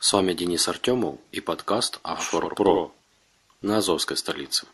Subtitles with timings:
[0.00, 2.94] С вами Денис Артемов и подкаст Оффшор Про
[3.62, 4.68] на Азовской столице.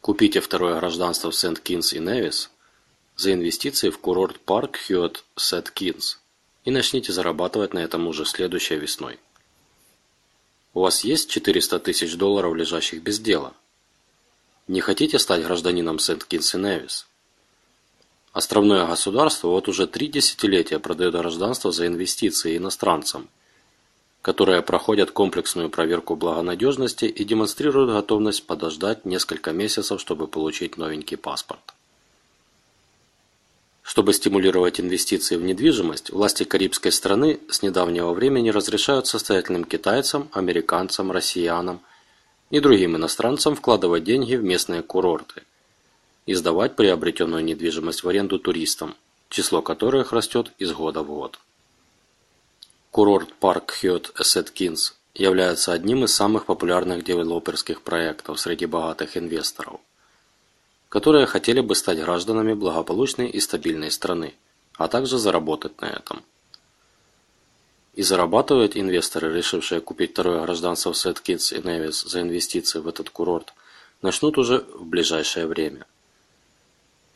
[0.00, 2.48] Купите второе гражданство в Сент-Кинс и Невис,
[3.16, 6.20] за инвестиции в курорт-парк Хьюот Сет-Кинс
[6.64, 9.18] и начните зарабатывать на этом уже следующей весной.
[10.72, 13.52] У вас есть 400 тысяч долларов, лежащих без дела?
[14.68, 17.08] Не хотите стать гражданином Сент-Кинс и Невис?
[18.34, 23.28] Островное государство вот уже три десятилетия продает гражданство за инвестиции иностранцам,
[24.22, 31.60] которые проходят комплексную проверку благонадежности и демонстрируют готовность подождать несколько месяцев, чтобы получить новенький паспорт.
[33.82, 41.12] Чтобы стимулировать инвестиции в недвижимость, власти карибской страны с недавнего времени разрешают состоятельным китайцам, американцам,
[41.12, 41.82] россиянам
[42.50, 45.44] и другим иностранцам вкладывать деньги в местные курорты
[46.26, 48.94] и сдавать приобретенную недвижимость в аренду туристам,
[49.28, 51.38] число которых растет из года в год.
[52.90, 59.80] Курорт-парк Хьюот Эссеткинс является одним из самых популярных девелоперских проектов среди богатых инвесторов–
[60.94, 64.32] которые хотели бы стать гражданами благополучной и стабильной страны,
[64.76, 66.22] а также заработать на этом.
[67.94, 73.10] И зарабатывают инвесторы, решившие купить второе гражданство в Сент-Китс и Невис за инвестиции в этот
[73.10, 73.54] курорт,
[74.02, 75.84] начнут уже в ближайшее время.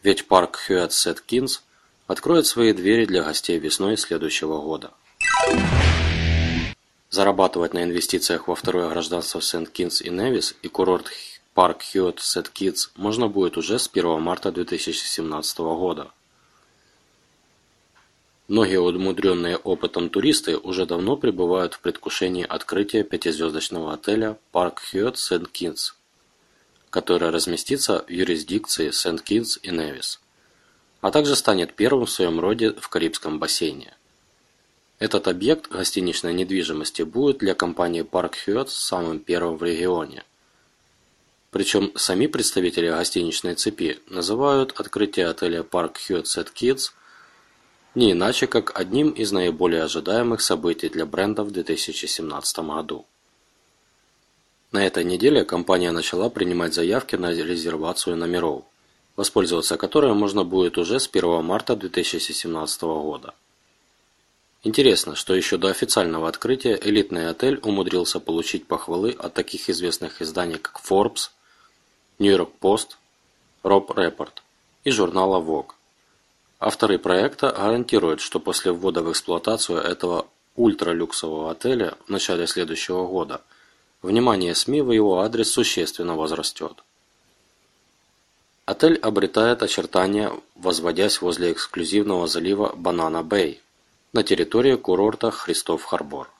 [0.09, 1.63] Ведь Park Hyatt St Kitts
[2.07, 4.95] откроет свои двери для гостей весной следующего года.
[7.11, 11.11] Зарабатывать на инвестициях во второе гражданство Сент-Китс и Невис и курорт
[11.53, 16.11] Park Hyatt St Kitts можно будет уже с 1 марта 2017 года.
[18.49, 25.51] Многие умудренные опытом туристы уже давно пребывают в предвкушении открытия пятизвездочного отеля Park Hyatt St
[26.91, 30.21] Который разместится в юрисдикции Сент Китс и Невис,
[31.01, 33.95] а также станет первым в своем роде в Карибском бассейне.
[34.99, 40.25] Этот объект гостиничной недвижимости будет для компании Park Hyatt самым первым в регионе–
[41.51, 46.93] причем сами представители гостиничной цепи называют открытие отеля Park Hyatt Kids
[47.95, 53.07] не иначе, как одним из наиболее ожидаемых событий для бренда в 2017 году.
[54.71, 58.65] На этой неделе компания начала принимать заявки на резервацию номеров,
[59.17, 63.35] воспользоваться которой можно будет уже с 1 марта 2017 года.
[64.65, 70.59] Интересно, что еще до официального открытия элитный отель умудрился получить похвалы от таких известных изданий,
[70.59, 71.31] как Forbes,
[72.19, 72.99] Нью-Йорк Пост,
[73.63, 74.43] Роб Репорт
[74.85, 75.71] и журнала Vogue.
[76.59, 80.27] Авторы проекта гарантируют, что после ввода в эксплуатацию этого
[80.57, 83.41] ультралюксового отеля в начале следующего года
[84.03, 86.83] внимание СМИ в его адрес существенно возрастет.
[88.65, 93.61] Отель обретает очертания, возводясь возле эксклюзивного залива Банана-Бэй
[94.13, 96.31] на территории курорта Христов-Харбор.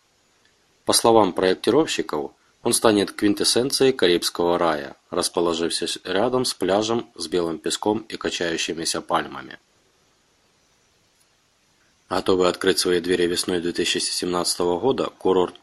[0.85, 2.33] По словам проектировщиков,
[2.63, 9.59] он станет квинтэссенцией Карибского рая, расположившись рядом с пляжем с белым песком и качающимися пальмами.
[12.11, 15.55] Готовый открыть свои двери весной 2017 года, курорт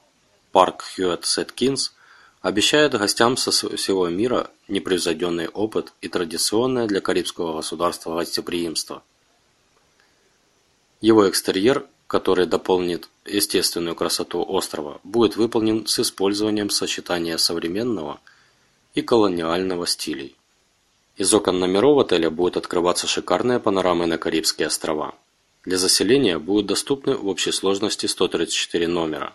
[0.56, 1.92] Парк Хьюэт Сеткинс
[2.40, 9.04] обещает гостям со всего мира непревзойденный опыт и традиционное для карибского государства гостеприимство.
[11.02, 18.22] Его экстерьер который дополнит естественную красоту острова, будет выполнен с использованием сочетания современного
[18.94, 20.38] и колониального стилей.
[21.18, 25.16] Из окон номеров отеля будут открываться шикарные панорамы на Карибские острова.
[25.66, 29.34] Для заселения будут доступны в общей сложности 134 номера,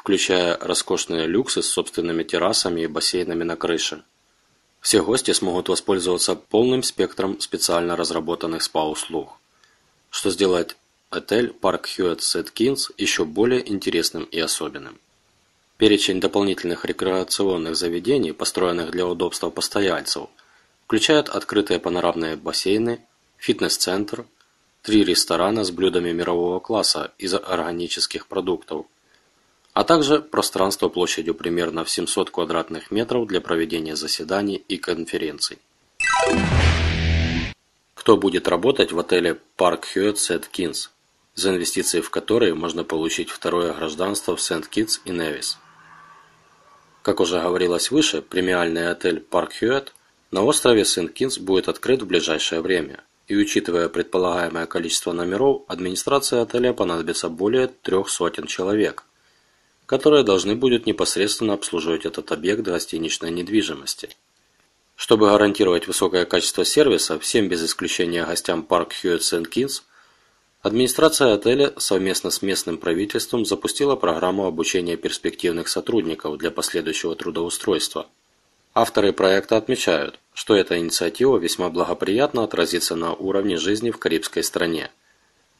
[0.00, 4.02] включая роскошные люксы с собственными террасами и бассейнами на крыше.
[4.80, 9.28] Все гости смогут воспользоваться полным спектром специально разработанных СПА-услуг,
[10.08, 10.78] что сделает
[11.10, 14.98] Отель Park Hyatt St Kitts еще более интересным и особенным.
[15.76, 20.30] Перечень дополнительных рекреационных заведений, построенных для удобства постояльцев,
[20.86, 23.04] включает открытые панорамные бассейны,
[23.36, 24.24] фитнес-центр,
[24.80, 28.86] три ресторана с блюдами мирового класса из органических продуктов,
[29.72, 35.58] а также пространство площадью примерно в 700 квадратных метров для проведения заседаний и конференций.
[37.94, 40.90] Кто будет работать в отеле Park Hyatt St Kitts?
[41.34, 45.58] за инвестиции в которые можно получить второе гражданство в Сент-Китс и Невис.
[47.02, 49.94] Как уже говорилось выше, премиальный отель Park Hyatt
[50.30, 56.72] на острове Сент-Китс будет открыт в ближайшее время, и учитывая предполагаемое количество номеров, администрации отеля
[56.72, 59.04] понадобится более трех сотен человек,
[59.90, 64.10] которые должны будут непосредственно обслуживать этот объект гостиничной недвижимости.
[64.94, 69.82] Чтобы гарантировать высокое качество сервиса, всем без исключения гостям Park Hyatt St Kitts
[70.62, 78.06] Администрация отеля совместно с местным правительством запустила программу обучения перспективных сотрудников для последующего трудоустройства.
[78.72, 84.92] Авторы проекта отмечают, что эта инициатива весьма благоприятно отразится на уровне жизни в карибской стране,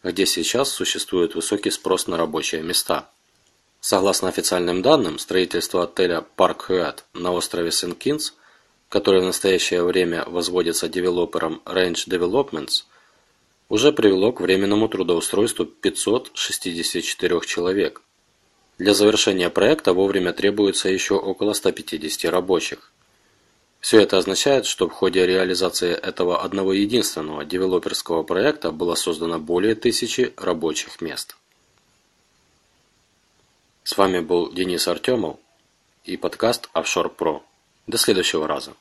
[0.05, 3.11] где сейчас существует высокий спрос на рабочие места.
[3.81, 8.35] Согласно официальным данным, строительство отеля Park Hyatt на острове Сент-Китс,
[8.91, 12.85] который в настоящее время возводится девелопером Range Developments,
[13.71, 18.03] уже привело к временному трудоустройству 564 человек.
[18.77, 22.93] Для завершения проекта вовремя требуется еще около 150 рабочих.
[23.81, 29.75] Все это означает, что в ходе реализации этого одного единственного девелоперского проекта было создано более
[29.75, 31.37] тысячи рабочих мест.
[33.91, 35.37] С вами был Денис Артемов
[36.05, 37.43] и подкаст Offshore Pro.
[37.89, 38.75] До следующего раза.